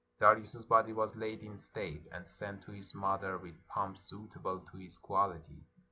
Darius's 0.19 0.65
body 0.65 0.93
was 0.93 1.15
laid 1.15 1.43
in 1.43 1.59
state, 1.59 2.07
and 2.11 2.27
sent 2.27 2.63
to 2.63 2.71
his 2.71 2.95
mother 2.95 3.37
with 3.37 3.67
pomp 3.67 3.99
suitable 3.99 4.61
to 4.71 4.77
his 4.77 4.97
quality. 4.97 5.63